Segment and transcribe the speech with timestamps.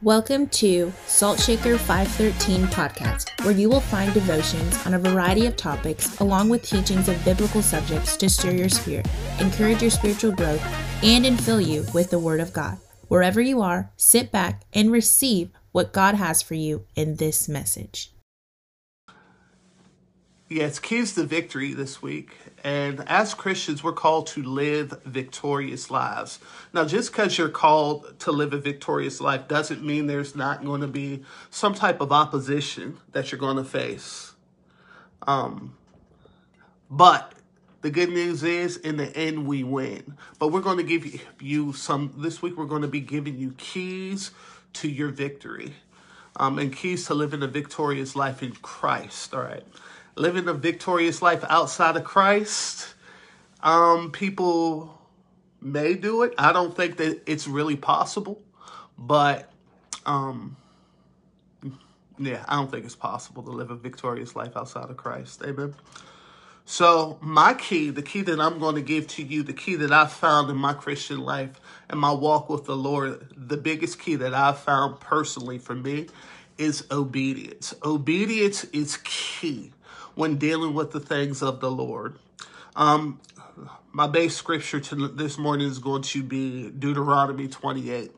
[0.00, 5.56] Welcome to Salt Shaker 513 podcast, where you will find devotions on a variety of
[5.56, 9.08] topics along with teachings of biblical subjects to stir your spirit,
[9.40, 10.62] encourage your spiritual growth,
[11.02, 12.78] and infill you with the Word of God.
[13.08, 18.12] Wherever you are, sit back and receive what God has for you in this message.
[20.50, 22.34] It's Keys to Victory this week.
[22.64, 26.38] And as Christians, we're called to live victorious lives.
[26.72, 30.80] Now, just because you're called to live a victorious life doesn't mean there's not going
[30.80, 34.32] to be some type of opposition that you're going to face.
[35.26, 35.76] Um,
[36.90, 37.34] but
[37.82, 40.16] the good news is, in the end, we win.
[40.38, 43.52] But we're going to give you some, this week, we're going to be giving you
[43.58, 44.30] keys
[44.74, 45.74] to your victory
[46.36, 49.34] um, and keys to living a victorious life in Christ.
[49.34, 49.66] All right
[50.18, 52.94] living a victorious life outside of Christ,
[53.62, 54.98] um, people
[55.60, 56.34] may do it.
[56.38, 58.42] I don't think that it's really possible,
[58.96, 59.50] but
[60.06, 60.56] um,
[62.18, 65.42] yeah, I don't think it's possible to live a victorious life outside of Christ.
[65.44, 65.74] Amen.
[66.64, 69.90] So, my key, the key that I'm going to give to you, the key that
[69.90, 71.58] I found in my Christian life
[71.88, 76.08] and my walk with the Lord, the biggest key that I found personally for me
[76.58, 77.72] is obedience.
[77.82, 79.72] Obedience is key
[80.18, 82.18] when dealing with the things of the Lord.
[82.74, 83.20] Um,
[83.92, 88.10] my base scripture to this morning is going to be Deuteronomy 28.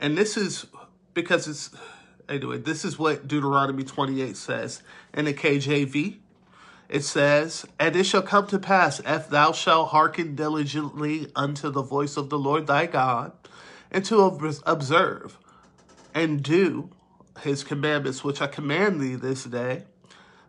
[0.00, 0.64] And this is
[1.12, 1.70] because it's,
[2.26, 6.16] anyway, this is what Deuteronomy 28 says in the KJV.
[6.88, 11.82] It says, And it shall come to pass, if thou shalt hearken diligently unto the
[11.82, 13.32] voice of the Lord thy God,
[13.90, 14.22] and to
[14.64, 15.36] observe
[16.14, 16.88] and do
[17.40, 19.82] his commandments, which I command thee this day,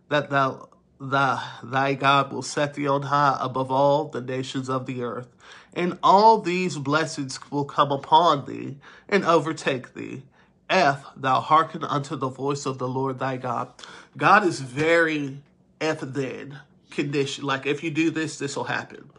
[0.08, 4.86] that thou the, thy God will set thee on high above all the nations of
[4.86, 5.28] the earth.
[5.74, 10.24] And all these blessings will come upon thee and overtake thee,
[10.70, 13.70] if thou hearken unto the voice of the Lord thy God.
[14.18, 15.42] God is very
[15.80, 16.60] if then
[16.90, 17.44] condition.
[17.44, 19.10] Like if you do this, this will happen.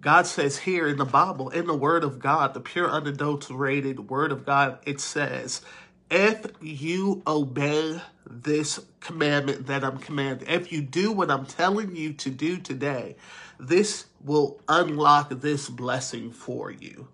[0.00, 4.30] God says here in the Bible, in the Word of God, the pure, unadulterated Word
[4.30, 5.62] of God, it says,
[6.10, 12.12] if you obey this commandment that I'm commanding, if you do what I'm telling you
[12.14, 13.16] to do today,
[13.58, 17.08] this will unlock this blessing for you.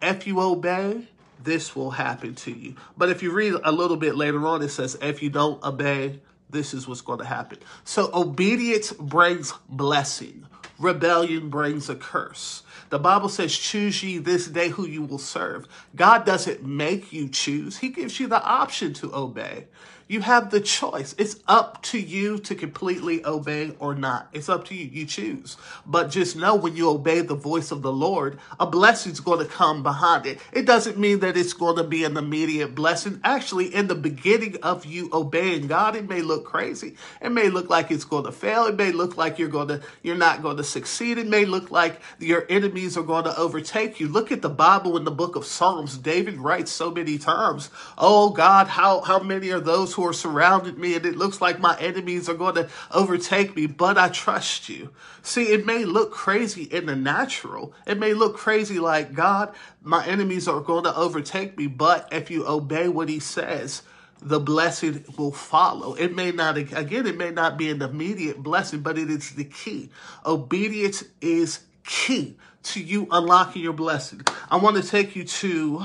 [0.00, 1.08] If you obey,
[1.42, 2.76] this will happen to you.
[2.96, 6.20] But if you read a little bit later on, it says, if you don't obey,
[6.50, 7.58] this is what's going to happen.
[7.84, 10.46] So obedience brings blessing.
[10.82, 12.64] Rebellion brings a curse.
[12.90, 15.66] The Bible says, choose ye this day who you will serve.
[15.94, 17.78] God doesn't make you choose.
[17.78, 19.68] He gives you the option to obey.
[20.12, 21.14] You have the choice.
[21.16, 24.28] It's up to you to completely obey or not.
[24.34, 24.84] It's up to you.
[24.84, 25.56] You choose.
[25.86, 29.50] But just know when you obey the voice of the Lord, a blessing's going to
[29.50, 30.38] come behind it.
[30.52, 33.22] It doesn't mean that it's going to be an immediate blessing.
[33.24, 36.94] Actually, in the beginning of you obeying God, it may look crazy.
[37.22, 38.66] It may look like it's going to fail.
[38.66, 41.16] It may look like you're going to, you're not going to succeed.
[41.16, 44.08] It may look like your enemies are going to overtake you.
[44.08, 45.96] Look at the Bible in the book of Psalms.
[45.96, 50.78] David writes so many times, Oh God, how, how many are those who are surrounded
[50.78, 54.68] me and it looks like my enemies are going to overtake me, but I trust
[54.68, 54.90] you.
[55.22, 57.74] See, it may look crazy in the natural.
[57.86, 62.30] It may look crazy like, God, my enemies are going to overtake me, but if
[62.30, 63.82] you obey what he says,
[64.20, 65.94] the blessing will follow.
[65.94, 69.44] It may not, again, it may not be an immediate blessing, but it is the
[69.44, 69.90] key.
[70.24, 74.22] Obedience is key to you unlocking your blessing.
[74.50, 75.84] I want to take you to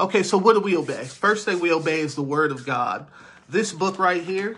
[0.00, 1.04] Okay, so what do we obey?
[1.04, 3.08] First thing we obey is the word of God.
[3.48, 4.56] This book right here,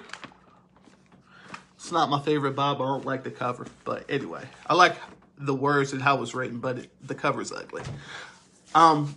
[1.77, 2.85] it's not my favorite Bible.
[2.85, 3.67] I don't like the cover.
[3.85, 4.97] But anyway, I like
[5.39, 7.83] the words and how it was written, but it, the cover's ugly.
[8.75, 9.17] Um,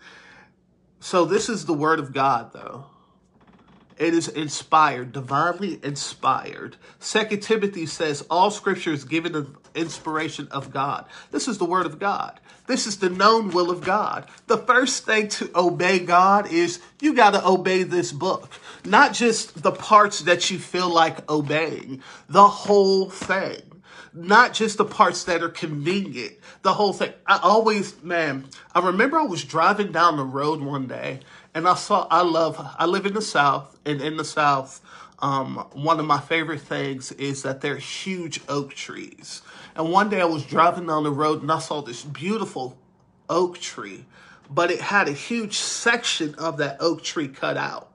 [1.00, 2.86] so this is the word of God, though.
[3.98, 6.76] It is inspired, divinely inspired.
[6.98, 11.06] Second Timothy says all scripture is given the inspiration of God.
[11.30, 12.40] This is the word of God.
[12.66, 14.26] This is the known will of God.
[14.46, 18.50] The first thing to obey God is you got to obey this book.
[18.84, 23.62] Not just the parts that you feel like obeying, the whole thing.
[24.14, 27.12] Not just the parts that are convenient, the whole thing.
[27.26, 31.20] I always, man, I remember I was driving down the road one day
[31.54, 34.80] and I saw, I love, I live in the South, and in the South,
[35.20, 39.42] um, one of my favorite things is that they're huge oak trees.
[39.76, 42.76] And one day I was driving down the road and I saw this beautiful
[43.30, 44.04] oak tree,
[44.50, 47.91] but it had a huge section of that oak tree cut out.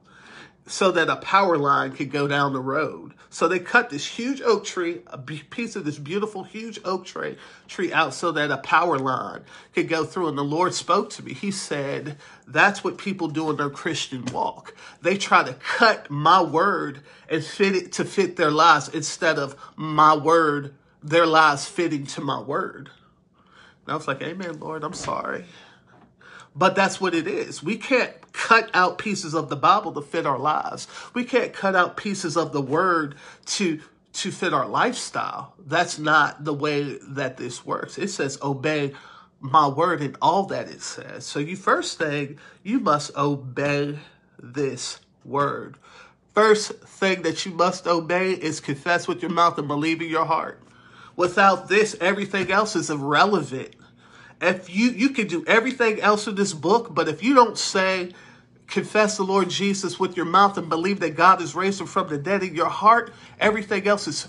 [0.68, 3.14] So that a power line could go down the road.
[3.30, 7.38] So they cut this huge oak tree, a piece of this beautiful huge oak tree,
[7.68, 9.44] tree out so that a power line
[9.74, 10.30] could go through.
[10.30, 11.34] And the Lord spoke to me.
[11.34, 12.18] He said,
[12.48, 14.76] that's what people do in their Christian walk.
[15.02, 19.56] They try to cut my word and fit it to fit their lives instead of
[19.76, 20.74] my word,
[21.04, 22.90] their lives fitting to my word.
[23.86, 25.46] And I was like, Amen, Lord, I'm sorry.
[26.56, 27.62] But that's what it is.
[27.62, 30.88] We can't cut out pieces of the Bible to fit our lives.
[31.14, 33.16] We can't cut out pieces of the word
[33.48, 33.82] to
[34.14, 35.54] to fit our lifestyle.
[35.66, 37.98] That's not the way that this works.
[37.98, 38.94] It says obey
[39.40, 41.26] my word and all that it says.
[41.26, 44.00] So you first thing, you must obey
[44.42, 45.78] this word.
[46.34, 50.26] First thing that you must obey is confess with your mouth and believe in your
[50.26, 50.62] heart.
[51.16, 53.76] Without this, everything else is irrelevant
[54.42, 58.12] if you you can do everything else in this book, but if you don't say
[58.68, 62.10] confess the Lord Jesus with your mouth and believe that God is raised him from
[62.10, 64.28] the dead in your heart, everything else is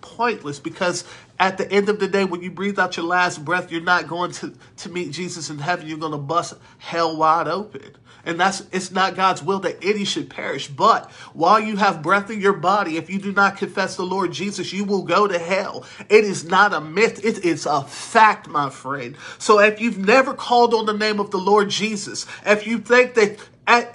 [0.00, 1.04] pointless because
[1.38, 4.08] at the end of the day, when you breathe out your last breath, you're not
[4.08, 5.86] going to, to meet Jesus in heaven.
[5.86, 7.96] You're going to bust hell wide open.
[8.24, 10.66] And that's it's not God's will that any should perish.
[10.68, 14.32] But while you have breath in your body, if you do not confess the Lord
[14.32, 15.86] Jesus, you will go to hell.
[16.10, 19.16] It is not a myth, it is a fact, my friend.
[19.38, 23.14] So if you've never called on the name of the Lord Jesus, if you think
[23.14, 23.94] that at,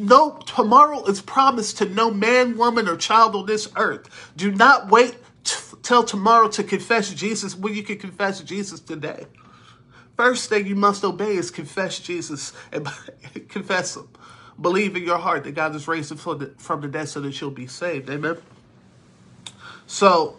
[0.00, 4.32] no tomorrow is promised to no man, woman, or child on this earth.
[4.36, 5.16] Do not wait
[5.82, 9.26] till tomorrow to confess Jesus when you can confess Jesus today.
[10.16, 12.88] First thing you must obey is confess Jesus and
[13.48, 14.08] confess Him.
[14.60, 17.40] Believe in your heart that God has raised from the, from the dead so that
[17.40, 18.10] you'll be saved.
[18.10, 18.38] Amen.
[19.86, 20.38] So,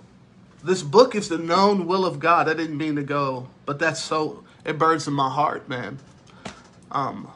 [0.61, 2.49] this book is the known will of God.
[2.49, 5.99] I didn't mean to go, but that's so, it burns in my heart, man.
[6.91, 7.31] Um,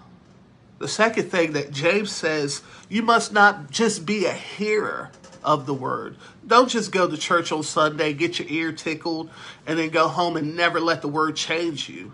[0.81, 5.11] the second thing that James says, you must not just be a hearer
[5.43, 6.17] of the word.
[6.45, 9.29] Don't just go to church on Sunday, get your ear tickled,
[9.67, 12.13] and then go home and never let the word change you.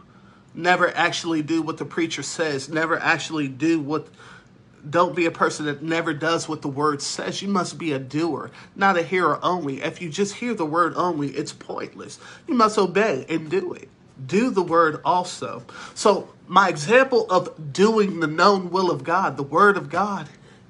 [0.53, 2.67] Never actually do what the preacher says.
[2.67, 4.07] Never actually do what.
[4.89, 7.41] Don't be a person that never does what the word says.
[7.41, 9.81] You must be a doer, not a hearer only.
[9.81, 12.19] If you just hear the word only, it's pointless.
[12.47, 13.89] You must obey and do it.
[14.25, 15.63] Do the word also.
[15.93, 20.27] So, my example of doing the known will of God, the word of God,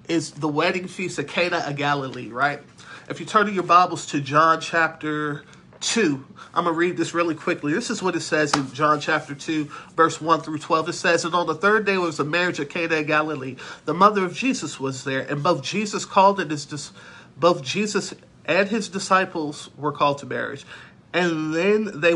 [0.07, 2.61] is the wedding feast of Cana of Galilee, right?
[3.09, 5.43] If you turn to your Bibles to John chapter
[5.81, 7.73] 2, I'm going to read this really quickly.
[7.73, 9.65] This is what it says in John chapter 2,
[9.95, 10.89] verse 1 through 12.
[10.89, 13.57] It says, And on the third day was the marriage of Cana of Galilee.
[13.85, 16.91] The mother of Jesus was there, and both Jesus called and his
[17.37, 18.13] both Jesus
[18.45, 20.65] and his disciples were called to marriage.
[21.13, 22.13] And then they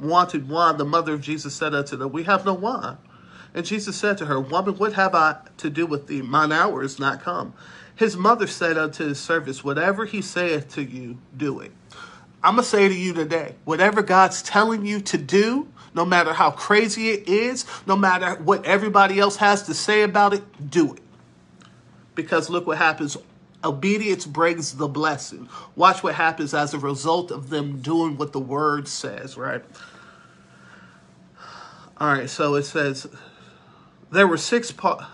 [0.00, 0.76] wanted wine.
[0.76, 2.98] The mother of Jesus said unto them, We have no wine.
[3.54, 6.22] And Jesus said to her, Woman, what have I to do with thee?
[6.22, 7.54] Mine hour is not come.
[7.94, 11.72] His mother said unto his servants, Whatever he saith to you, do it.
[12.42, 16.32] I'm going to say to you today, whatever God's telling you to do, no matter
[16.32, 20.94] how crazy it is, no matter what everybody else has to say about it, do
[20.94, 21.02] it.
[22.14, 23.16] Because look what happens.
[23.62, 25.48] Obedience brings the blessing.
[25.76, 29.62] Watch what happens as a result of them doing what the word says, right?
[32.00, 33.06] All right, so it says,
[34.10, 35.10] there were six pot,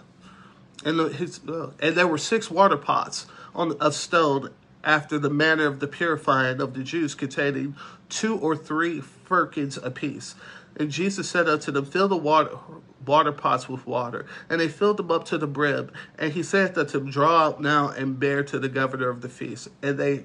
[0.84, 4.50] and the, his, uh, and there were six water pots on of stone
[4.84, 7.74] after the manner of the purifying of the Jews, containing
[8.08, 10.36] two or three firkins apiece.
[10.76, 12.56] And Jesus said unto them, Fill the water
[13.04, 14.26] water pots with water.
[14.48, 15.90] And they filled them up to the brim.
[16.18, 19.28] And he said unto them, Draw out now and bear to the governor of the
[19.28, 19.68] feast.
[19.82, 20.24] And they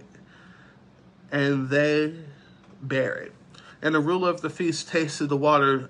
[1.31, 2.13] and they
[2.81, 3.33] bear it.
[3.81, 5.89] And the ruler of the feast tasted the water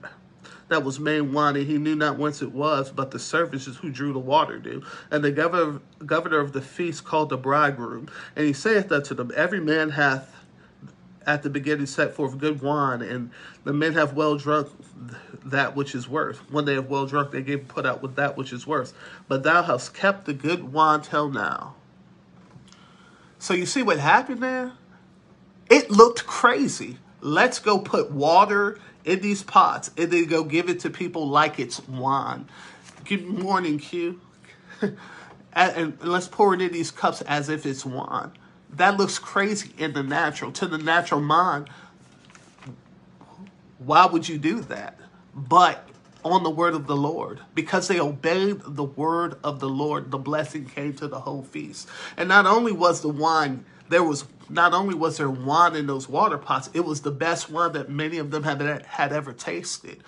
[0.72, 3.90] that was made wine, and he knew not whence it was, but the servants who
[3.90, 4.82] drew the water knew.
[5.12, 9.34] And the governor, governor of the feast called the bridegroom, and he saith unto them,
[9.36, 10.34] Every man hath
[11.28, 13.32] at the beginning set forth good wine, and
[13.66, 14.70] the men have well drunk
[15.44, 16.38] that which is worth.
[16.50, 18.94] When they have well drunk, they give put out with that which is worth.
[19.28, 21.76] But thou hast kept the good wine till now.
[23.40, 24.72] So you see what happened there?
[25.70, 26.98] It looked crazy.
[27.20, 31.60] Let's go put water in these pots and then go give it to people like
[31.60, 32.48] it's wine.
[33.06, 34.20] Good morning, Q.
[35.54, 38.32] and, let's pour it in these cups as if it's wine.
[38.74, 40.52] That looks crazy in the natural.
[40.54, 41.70] To the natural mind,
[43.80, 44.98] why would you do that?
[45.36, 45.88] But
[46.24, 47.40] on the word of the Lord.
[47.54, 51.88] Because they obeyed the word of the Lord, the blessing came to the whole feast.
[52.18, 56.10] And not only was the wine, there was not only was there wine in those
[56.10, 60.04] water pots, it was the best wine that many of them had, had ever tasted.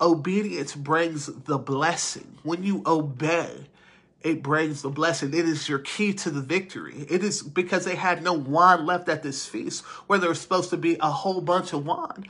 [0.00, 2.36] Obedience brings the blessing.
[2.42, 3.68] When you obey,
[4.20, 5.34] it brings the blessing.
[5.34, 7.06] It is your key to the victory.
[7.08, 10.70] It is because they had no wine left at this feast where there was supposed
[10.70, 12.26] to be a whole bunch of wine.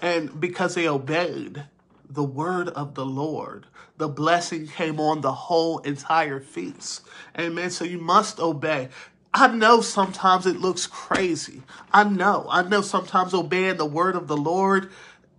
[0.00, 1.64] And because they obeyed
[2.08, 3.66] the word of the Lord,
[3.98, 7.02] the blessing came on the whole entire feast.
[7.38, 7.70] Amen.
[7.70, 8.88] So you must obey.
[9.34, 11.62] I know sometimes it looks crazy.
[11.92, 12.46] I know.
[12.50, 14.90] I know sometimes obeying the word of the Lord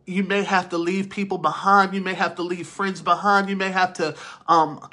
[0.05, 1.93] you may have to leave people behind.
[1.93, 3.49] You may have to leave friends behind.
[3.49, 4.15] You may have to
[4.47, 4.87] um,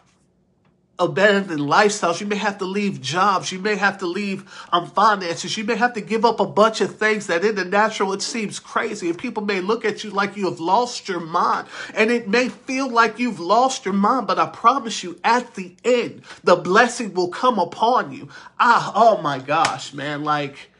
[1.00, 2.20] abandon lifestyles.
[2.20, 3.50] You may have to leave jobs.
[3.50, 5.56] You may have to leave um, finances.
[5.56, 8.22] You may have to give up a bunch of things that in the natural it
[8.22, 9.08] seems crazy.
[9.08, 11.66] And people may look at you like you have lost your mind.
[11.94, 15.74] And it may feel like you've lost your mind, but I promise you at the
[15.84, 18.28] end, the blessing will come upon you.
[18.58, 20.22] Ah, oh my gosh, man.
[20.22, 20.70] Like,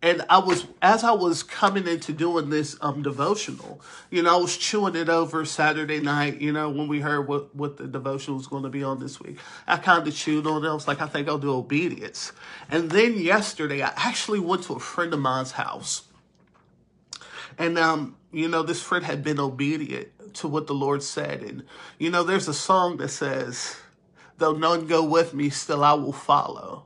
[0.00, 4.40] and I was as I was coming into doing this um devotional, you know, I
[4.40, 8.36] was chewing it over Saturday night, you know, when we heard what what the devotional
[8.36, 9.38] was going to be on this week.
[9.66, 10.68] I kind of chewed on it.
[10.68, 12.32] I was like, I think I'll do obedience.
[12.70, 16.04] And then yesterday, I actually went to a friend of mine's house.
[17.58, 21.42] And um, you know, this friend had been obedient to what the Lord said.
[21.42, 21.64] And
[21.98, 23.76] you know, there's a song that says,
[24.36, 26.84] "Though none go with me, still I will follow."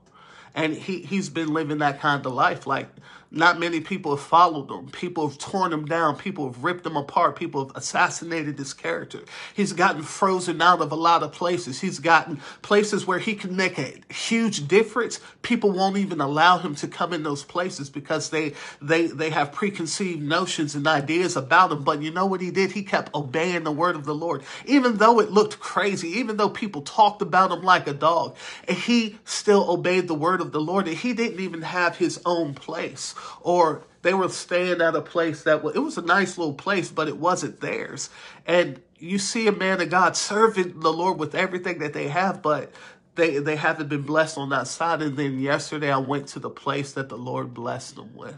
[0.55, 2.67] And he he's been living that kind of life.
[2.67, 2.89] Like
[3.35, 4.89] not many people have followed him.
[4.91, 6.17] People have torn him down.
[6.17, 7.35] People have ripped him apart.
[7.35, 9.21] People have assassinated his character.
[9.55, 11.81] He's gotten frozen out of a lot of places.
[11.81, 15.19] He's gotten places where he can make a huge difference.
[15.41, 19.51] People won't even allow him to come in those places because they they they have
[19.51, 21.85] preconceived notions and ideas about him.
[21.85, 22.73] But you know what he did?
[22.73, 24.43] He kept obeying the word of the Lord.
[24.67, 28.37] Even though it looked crazy, even though people talked about him like a dog,
[28.69, 30.87] he still obeyed the word of the Lord.
[30.87, 35.45] And he didn't even have his own place or they were staying at a place
[35.45, 38.11] that was, it was a nice little place, but it wasn't theirs.
[38.47, 42.43] And you see a man of God serving the Lord with everything that they have,
[42.43, 42.73] but
[43.15, 45.03] they they haven't been blessed on that side.
[45.03, 48.37] And then yesterday I went to the place that the Lord blessed them with.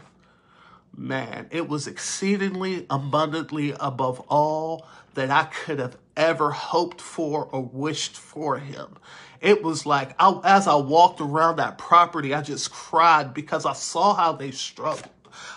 [0.97, 7.63] Man, it was exceedingly abundantly above all that I could have ever hoped for or
[7.63, 8.97] wished for him.
[9.41, 13.73] It was like, I, as I walked around that property, I just cried because I
[13.73, 15.09] saw how they struggled.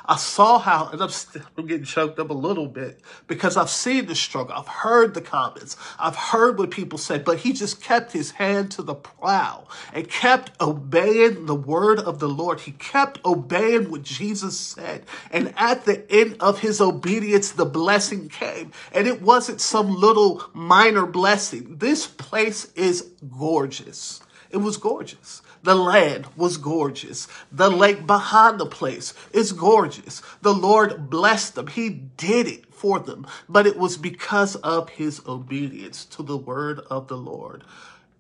[0.07, 4.07] I saw how, and I'm, still, getting choked up a little bit because I've seen
[4.07, 4.55] the struggle.
[4.57, 5.77] I've heard the comments.
[5.99, 10.09] I've heard what people said, but he just kept his hand to the plow and
[10.09, 12.61] kept obeying the word of the Lord.
[12.61, 15.05] He kept obeying what Jesus said.
[15.31, 18.73] And at the end of his obedience, the blessing came.
[18.93, 21.77] And it wasn't some little minor blessing.
[21.79, 24.21] This place is gorgeous.
[24.51, 25.43] It was gorgeous.
[25.63, 27.29] The land was gorgeous.
[27.51, 30.23] The lake behind the place is gorgeous.
[30.43, 31.67] The Lord blessed them.
[31.67, 36.81] He did it for them, but it was because of his obedience to the word
[36.91, 37.65] of the Lord.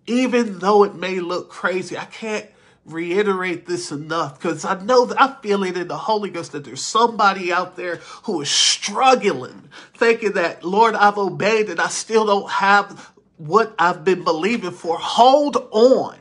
[0.06, 2.46] Even though it may look crazy, I can't
[2.84, 6.64] reiterate this enough because I know that I feel it in the Holy Ghost that
[6.64, 12.26] there's somebody out there who is struggling, thinking that, Lord, I've obeyed and I still
[12.26, 14.98] don't have what I've been believing for.
[14.98, 16.16] Hold on.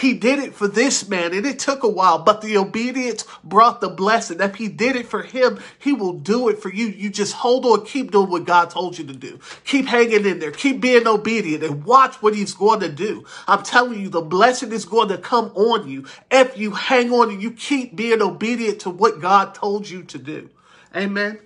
[0.00, 3.82] He did it for this man, and it took a while, but the obedience brought
[3.82, 4.40] the blessing.
[4.40, 6.86] If he did it for him, he will do it for you.
[6.86, 9.38] You just hold on, keep doing what God told you to do.
[9.64, 13.26] Keep hanging in there, keep being obedient, and watch what he's going to do.
[13.46, 17.28] I'm telling you, the blessing is going to come on you if you hang on
[17.28, 20.48] and you keep being obedient to what God told you to do.
[20.96, 21.38] Amen.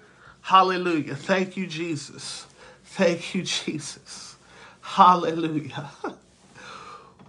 [0.42, 1.16] Hallelujah.
[1.16, 2.46] Thank you, Jesus.
[2.84, 4.36] Thank you, Jesus.
[4.80, 5.90] Hallelujah.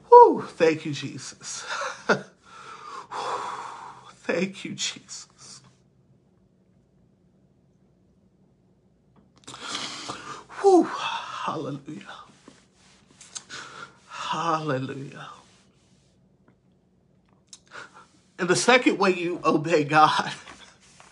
[0.09, 1.65] Whew, thank you, Jesus.
[4.23, 5.61] thank you, Jesus.
[10.61, 12.01] Whew, hallelujah.
[14.07, 15.27] Hallelujah.
[18.37, 20.31] And the second way you obey God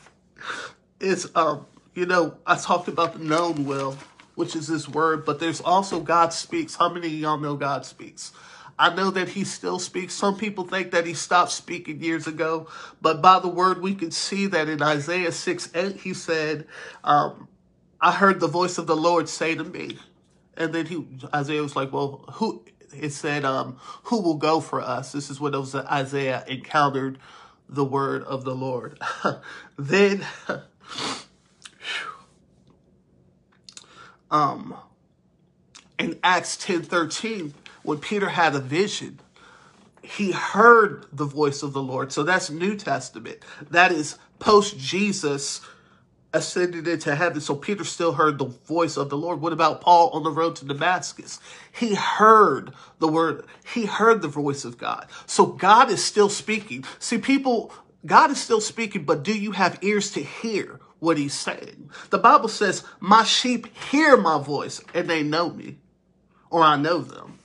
[1.00, 3.98] is, um, you know, I talked about the known will,
[4.36, 6.76] which is His word, but there's also God speaks.
[6.76, 8.34] How many of y'all know God speaks?
[8.78, 10.14] I know that he still speaks.
[10.14, 12.68] Some people think that he stopped speaking years ago,
[13.02, 16.68] but by the word, we can see that in Isaiah 6 8, he said,
[17.04, 17.48] um,
[18.02, 19.98] I heard the voice of the Lord say to me.
[20.58, 22.64] And then he Isaiah was like, Well, who
[22.96, 25.12] it said, um, who will go for us?
[25.12, 27.18] This is when was Isaiah encountered
[27.68, 29.00] the word of the Lord.
[29.78, 30.26] then
[34.32, 34.76] um
[35.98, 37.54] in Acts ten thirteen,
[37.84, 39.20] when Peter had a vision,
[40.02, 42.12] he heard the voice of the Lord.
[42.12, 43.40] So that's New Testament.
[43.70, 45.62] That is post Jesus
[46.34, 47.40] ascended into heaven.
[47.40, 49.40] So Peter still heard the voice of the Lord.
[49.40, 51.40] What about Paul on the road to Damascus?
[51.72, 55.08] He heard the word, he heard the voice of God.
[55.28, 56.84] So God is still speaking.
[57.00, 57.72] See, people,
[58.06, 61.92] God is still speaking, but do you have ears to hear what he's saying?
[62.10, 65.78] The Bible says, My sheep hear my voice and they know me,
[66.50, 67.40] or I know them.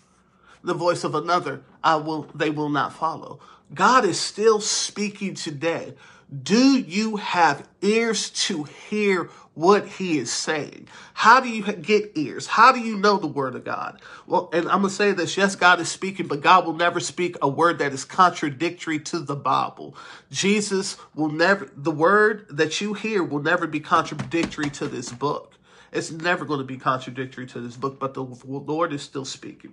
[0.63, 3.41] The voice of another, I will, they will not follow.
[3.75, 5.95] God is still speaking today.
[6.43, 10.87] Do you have ears to hear what he is saying?
[11.15, 12.47] How do you get ears?
[12.47, 14.01] How do you know the word of God?
[14.27, 17.01] Well, and I'm going to say this yes, God is speaking, but God will never
[17.01, 19.97] speak a word that is contradictory to the Bible.
[20.31, 25.55] Jesus will never, the word that you hear will never be contradictory to this book.
[25.93, 29.73] It's never going to be contradictory to this book, but the Lord is still speaking.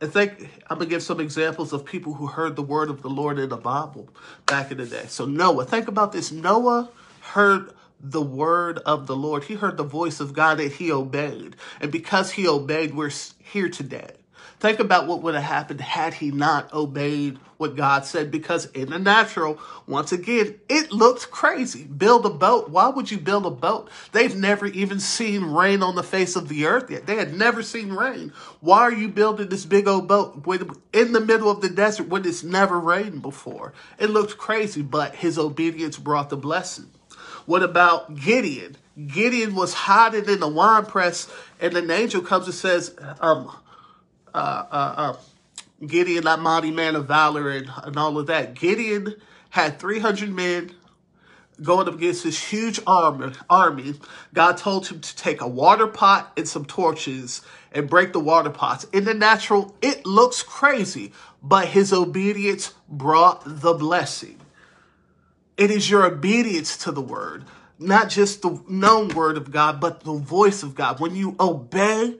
[0.00, 3.10] I think I'm gonna give some examples of people who heard the word of the
[3.10, 4.08] Lord in the Bible
[4.46, 5.06] back in the day.
[5.08, 6.30] So Noah, think about this.
[6.32, 6.90] Noah
[7.20, 9.44] heard the word of the Lord.
[9.44, 11.56] He heard the voice of God that he obeyed.
[11.80, 13.10] And because he obeyed, we're
[13.42, 14.12] here today.
[14.60, 18.90] Think about what would have happened had he not obeyed what God said, because in
[18.90, 21.84] the natural, once again, it looked crazy.
[21.84, 22.70] Build a boat.
[22.70, 23.90] Why would you build a boat?
[24.12, 27.06] They've never even seen rain on the face of the earth yet.
[27.06, 28.32] They had never seen rain.
[28.60, 30.44] Why are you building this big old boat
[30.92, 33.72] in the middle of the desert when it's never rained before?
[33.98, 36.90] It looked crazy, but his obedience brought the blessing.
[37.46, 38.76] What about Gideon?
[39.06, 41.28] Gideon was hiding in the wine press,
[41.60, 43.56] and an angel comes and says, um,
[44.34, 45.16] uh, uh, uh,
[45.86, 48.54] Gideon, that mighty man of valor, and, and all of that.
[48.54, 49.14] Gideon
[49.50, 50.72] had 300 men
[51.62, 53.94] going up against this huge army, army.
[54.32, 57.42] God told him to take a water pot and some torches
[57.72, 58.84] and break the water pots.
[58.92, 64.40] In the natural, it looks crazy, but his obedience brought the blessing.
[65.56, 67.44] It is your obedience to the word,
[67.78, 71.00] not just the known word of God, but the voice of God.
[71.00, 72.16] When you obey,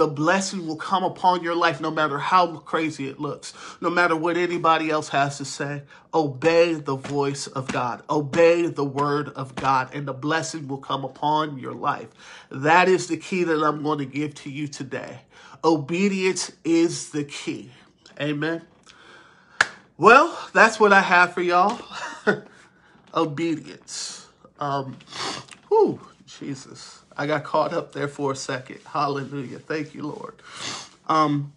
[0.00, 3.52] the blessing will come upon your life no matter how crazy it looks,
[3.82, 5.82] no matter what anybody else has to say.
[6.14, 11.04] Obey the voice of God, obey the word of God, and the blessing will come
[11.04, 12.08] upon your life.
[12.50, 15.18] That is the key that I'm going to give to you today.
[15.62, 17.70] Obedience is the key.
[18.18, 18.62] Amen.
[19.98, 21.78] Well, that's what I have for y'all.
[23.14, 24.28] Obedience.
[24.58, 24.96] Um,
[25.68, 27.02] whew, Jesus.
[27.20, 28.78] I got caught up there for a second.
[28.82, 29.58] Hallelujah.
[29.58, 30.36] Thank you, Lord.
[31.06, 31.52] Um,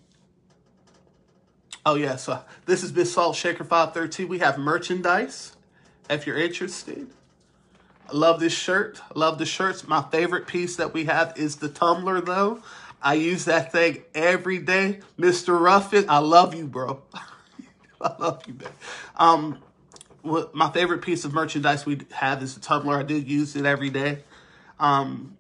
[1.86, 2.18] oh, yeah.
[2.18, 4.28] So this has been Salt Shaker 513.
[4.28, 5.56] We have merchandise
[6.10, 7.08] if you're interested.
[8.10, 9.00] I love this shirt.
[9.10, 9.88] I love the shirts.
[9.88, 12.62] My favorite piece that we have is the tumbler, though.
[13.02, 15.00] I use that thing every day.
[15.18, 15.58] Mr.
[15.58, 17.04] Ruffin, I love you, bro.
[18.02, 18.74] I love you, man.
[19.16, 19.60] Um,
[20.52, 23.00] my favorite piece of merchandise we have is the tumbler.
[23.00, 24.24] I do use it every day.
[24.78, 25.38] Um,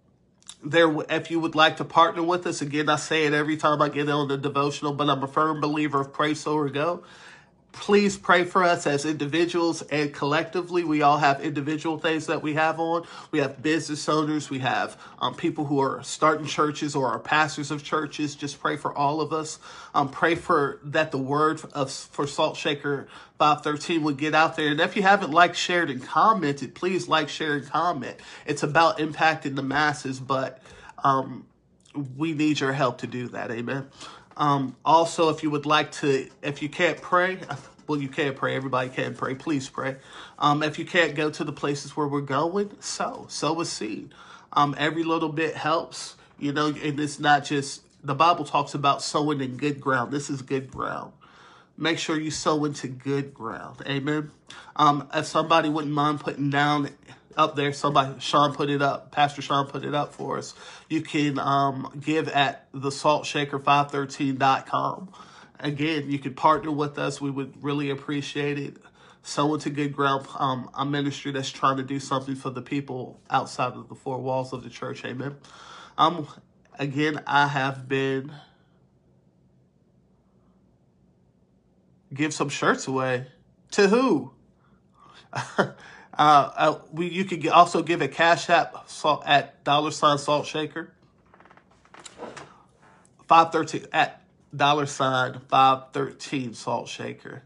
[0.64, 3.82] there if you would like to partner with us again i say it every time
[3.82, 7.04] i get on the devotional but i'm a firm believer of pray so or go
[7.74, 10.84] please pray for us as individuals and collectively.
[10.84, 13.06] We all have individual things that we have on.
[13.32, 14.50] We have business owners.
[14.50, 18.36] We have um, people who are starting churches or are pastors of churches.
[18.36, 19.60] Just pray for all of us.
[19.94, 23.08] Um, pray for that the word of for Salt Shaker
[23.40, 24.70] 513 would get out there.
[24.70, 28.18] And if you haven't liked, shared, and commented, please like, share, and comment.
[28.46, 30.62] It's about impacting the masses, but
[31.04, 31.48] um,
[32.16, 33.52] we need your help to do that.
[33.52, 33.90] Amen.
[34.38, 37.40] Um, also, if you would like to, if you can't pray,
[37.88, 38.56] well, you can't pray.
[38.56, 39.36] Everybody can pray.
[39.36, 39.98] Please pray.
[40.40, 44.14] Um, if you can't go to the places where we're going, sow, sow a seed.
[44.52, 49.02] Um, every little bit helps, you know, and it's not just, the Bible talks about
[49.02, 50.12] sowing in good ground.
[50.12, 51.14] This is good ground.
[51.78, 53.82] Make sure you sow into good ground.
[53.88, 54.32] Amen.
[54.76, 56.90] Um, if somebody wouldn't mind putting down
[57.38, 57.72] up there.
[57.74, 59.12] Somebody, Sean put it up.
[59.12, 60.54] Pastor Sean put it up for us.
[60.90, 65.12] You can um, give at the saltshaker513.com.
[65.60, 67.20] Again, you can partner with us.
[67.22, 68.76] We would really appreciate it.
[69.22, 70.28] Sow into good ground.
[70.38, 74.20] Um, a ministry that's trying to do something for the people outside of the four
[74.20, 75.06] walls of the church.
[75.06, 75.38] Amen.
[75.98, 76.28] Um,
[76.78, 78.34] again, I have been
[82.14, 83.28] give some shirts away
[83.72, 84.34] to who?
[86.16, 90.46] Uh, uh, we, you could also give a cash app salt, at dollar sign salt
[90.46, 90.94] shaker.
[93.28, 94.22] 513 at
[94.56, 97.42] dollar sign 513 salt shaker.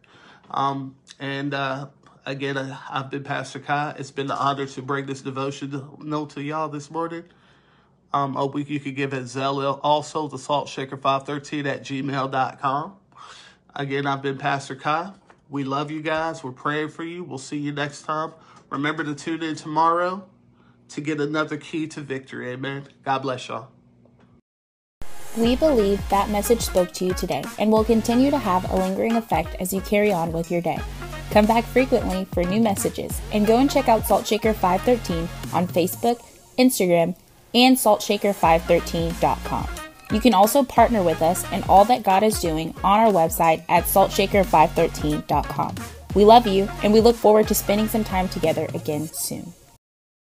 [0.52, 1.88] Um, and uh,
[2.26, 3.96] again, uh, I've been Pastor Kai.
[3.98, 7.24] It's been an honor to bring this devotion note to y'all this morning.
[8.14, 12.96] Um, we, you could give it Zelle also the salt shaker 513 at gmail.com.
[13.78, 15.12] Again, I've been Pastor Kai.
[15.50, 16.44] We love you guys.
[16.44, 17.24] We're praying for you.
[17.24, 18.34] We'll see you next time.
[18.72, 20.28] Remember to tune in tomorrow.
[20.90, 22.50] to get another key to victory.
[22.52, 22.88] Amen.
[23.04, 23.68] God bless y'all.
[25.38, 29.18] We believe that message spoke to you today and will continue to have a lingering
[29.18, 30.80] effect as you carry on with your day.
[31.32, 36.22] Come back frequently for new messages and go and check out Saltshaker 513 on Facebook,
[36.58, 37.18] Instagram,
[37.54, 39.87] and saltshaker513.com.
[40.12, 43.64] You can also partner with us in all that God is doing on our website
[43.70, 45.76] at saltshaker513.com.
[46.16, 49.54] We love you and we look forward to spending some time together again soon.